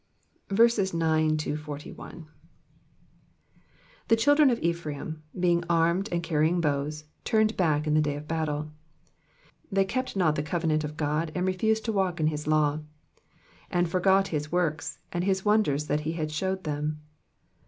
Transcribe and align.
9 0.49 0.57
The 0.57 1.61
children 4.17 4.49
of 4.49 4.59
Ephraim, 4.63 5.21
being 5.39 5.63
armed, 5.69 6.09
and 6.11 6.23
carrying 6.23 6.59
bows, 6.59 7.03
turned 7.23 7.55
back 7.55 7.85
in 7.85 7.93
the 7.93 8.01
day 8.01 8.15
of 8.15 8.27
battle. 8.27 8.63
10 9.69 9.69
They 9.73 9.85
kept 9.85 10.15
not 10.15 10.33
the 10.33 10.41
covenant 10.41 10.83
of 10.83 10.97
God, 10.97 11.31
and 11.35 11.45
refused 11.45 11.85
to 11.85 11.93
walk 11.93 12.19
in 12.19 12.25
his 12.33 12.47
law; 12.47 12.71
1 12.71 12.77
1 12.79 12.87
And 13.69 13.87
forgat 13.87 14.29
his 14.29 14.51
works, 14.51 14.97
and 15.13 15.23
his 15.23 15.45
wonders 15.45 15.85
that 15.85 15.99
he 15.99 16.13
had 16.13 16.31
shewed 16.31 16.63
them. 16.63 17.01